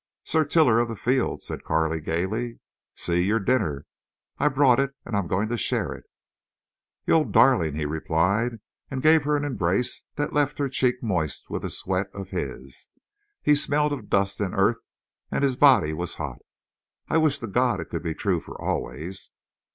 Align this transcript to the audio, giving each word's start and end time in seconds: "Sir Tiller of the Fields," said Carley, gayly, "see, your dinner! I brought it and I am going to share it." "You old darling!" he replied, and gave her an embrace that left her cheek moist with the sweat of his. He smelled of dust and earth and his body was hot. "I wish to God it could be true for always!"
"Sir 0.23 0.45
Tiller 0.45 0.79
of 0.79 0.87
the 0.87 0.95
Fields," 0.95 1.45
said 1.45 1.63
Carley, 1.63 2.01
gayly, 2.01 2.57
"see, 2.95 3.21
your 3.21 3.39
dinner! 3.39 3.85
I 4.39 4.47
brought 4.47 4.79
it 4.79 4.95
and 5.05 5.15
I 5.15 5.19
am 5.19 5.27
going 5.27 5.47
to 5.49 5.59
share 5.59 5.93
it." 5.93 6.05
"You 7.05 7.13
old 7.13 7.31
darling!" 7.31 7.75
he 7.75 7.85
replied, 7.85 8.61
and 8.89 9.03
gave 9.03 9.25
her 9.25 9.37
an 9.37 9.43
embrace 9.45 10.05
that 10.15 10.33
left 10.33 10.57
her 10.57 10.69
cheek 10.69 11.03
moist 11.03 11.51
with 11.51 11.61
the 11.61 11.69
sweat 11.69 12.09
of 12.15 12.29
his. 12.29 12.87
He 13.43 13.53
smelled 13.53 13.93
of 13.93 14.09
dust 14.09 14.41
and 14.41 14.55
earth 14.55 14.79
and 15.29 15.43
his 15.43 15.55
body 15.55 15.93
was 15.93 16.15
hot. 16.15 16.39
"I 17.07 17.19
wish 17.19 17.37
to 17.37 17.45
God 17.45 17.79
it 17.79 17.91
could 17.91 18.01
be 18.01 18.15
true 18.15 18.39
for 18.39 18.59
always!" 18.59 19.29